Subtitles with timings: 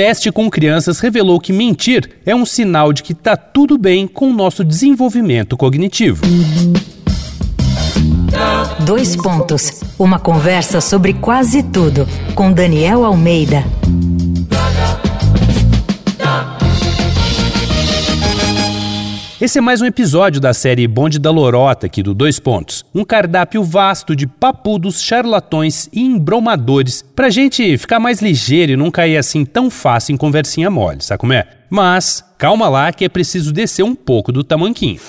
[0.00, 4.30] teste com crianças revelou que mentir é um sinal de que está tudo bem com
[4.30, 6.22] o nosso desenvolvimento cognitivo.
[8.86, 9.82] Dois pontos.
[9.98, 13.62] Uma conversa sobre quase tudo com Daniel Almeida.
[19.40, 22.84] Esse é mais um episódio da série Bonde da Lorota aqui do Dois Pontos.
[22.94, 28.90] Um cardápio vasto de papudos, charlatões e embromadores pra gente ficar mais ligeiro e não
[28.90, 31.48] cair assim tão fácil em conversinha mole, sabe como é?
[31.70, 35.00] Mas calma lá que é preciso descer um pouco do tamanquinho.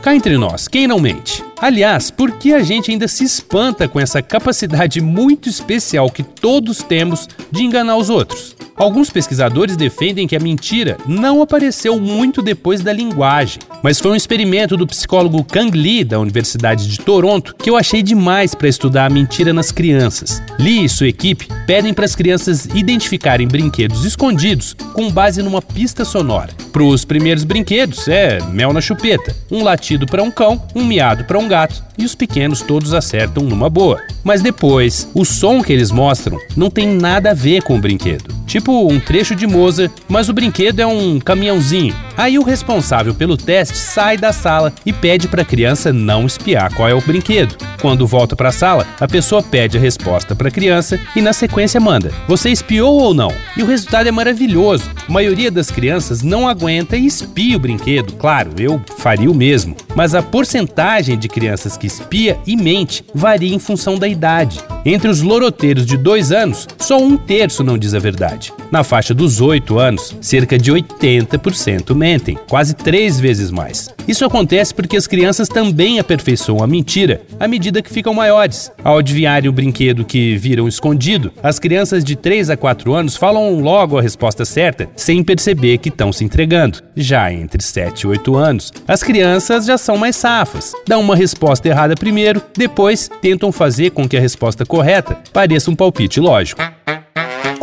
[0.00, 1.44] Cá entre nós, quem não mente?
[1.60, 6.78] Aliás, por que a gente ainda se espanta com essa capacidade muito especial que todos
[6.78, 8.53] temos de enganar os outros?
[8.76, 14.16] Alguns pesquisadores defendem que a mentira não apareceu muito depois da linguagem, mas foi um
[14.16, 19.06] experimento do psicólogo Kang Lee, da Universidade de Toronto, que eu achei demais para estudar
[19.06, 20.42] a mentira nas crianças.
[20.58, 26.04] Lee e sua equipe pedem para as crianças identificarem brinquedos escondidos com base numa pista
[26.04, 26.50] sonora.
[26.72, 31.24] Para os primeiros brinquedos, é mel na chupeta, um latido para um cão, um miado
[31.24, 34.02] para um gato, e os pequenos todos acertam numa boa.
[34.24, 38.43] Mas depois, o som que eles mostram não tem nada a ver com o brinquedo.
[38.54, 41.92] Tipo um trecho de Mozart, mas o brinquedo é um caminhãozinho.
[42.16, 46.72] Aí o responsável pelo teste sai da sala e pede para a criança não espiar
[46.72, 47.56] qual é o brinquedo.
[47.80, 51.32] Quando volta para a sala, a pessoa pede a resposta para a criança e na
[51.32, 53.32] sequência manda: "Você espiou ou não?".
[53.56, 54.90] E o resultado é maravilhoso.
[55.08, 58.14] A maioria das crianças não aguenta e espia o brinquedo.
[58.14, 63.54] Claro, eu faria o mesmo, mas a porcentagem de crianças que espia e mente varia
[63.54, 64.60] em função da idade.
[64.86, 68.52] Entre os loroteiros de dois anos, só um terço não diz a verdade.
[68.70, 73.88] Na faixa dos 8 anos, cerca de 80% mentem, quase três vezes mais.
[74.06, 78.70] Isso acontece porque as crianças também aperfeiçoam a mentira à medida que ficam maiores.
[78.84, 83.58] Ao adivinharem o brinquedo que viram escondido, as crianças de 3 a 4 anos falam
[83.58, 86.82] logo a resposta certa, sem perceber que estão se entregando.
[86.94, 90.72] Já entre 7 e 8 anos, as crianças já são mais safas.
[90.86, 95.76] Dão uma resposta errada primeiro, depois tentam fazer com que a resposta correta pareça um
[95.76, 96.60] palpite lógico.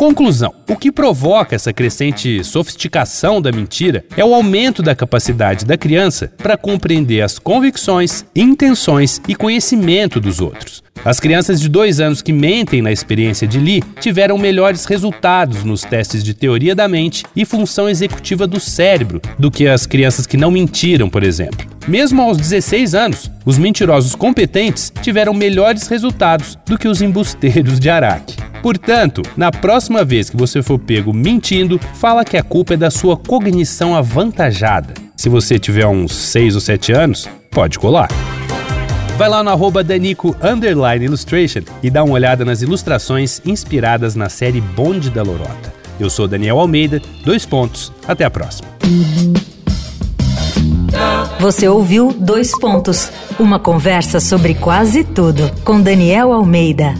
[0.02, 5.78] Conclusão: o que provoca essa crescente sofisticação da mentira é o aumento da capacidade da
[5.78, 10.82] criança para compreender as convicções, intenções e conhecimento dos outros.
[11.04, 15.82] As crianças de dois anos que mentem na experiência de Lee tiveram melhores resultados nos
[15.82, 20.36] testes de teoria da mente e função executiva do cérebro do que as crianças que
[20.36, 21.64] não mentiram, por exemplo.
[21.86, 27.88] Mesmo aos 16 anos, os mentirosos competentes tiveram melhores resultados do que os embusteiros de
[27.88, 28.51] Araque.
[28.62, 32.90] Portanto, na próxima vez que você for pego mentindo, fala que a culpa é da
[32.90, 34.94] sua cognição avantajada.
[35.16, 38.08] Se você tiver uns 6 ou 7 anos, pode colar.
[39.18, 40.34] Vai lá no arroba Danico
[41.00, 45.72] Illustration e dá uma olhada nas ilustrações inspiradas na série Bonde da Lorota.
[46.00, 48.68] Eu sou Daniel Almeida, dois pontos, até a próxima.
[51.38, 56.94] Você ouviu Dois Pontos, uma conversa sobre quase tudo com Daniel Almeida.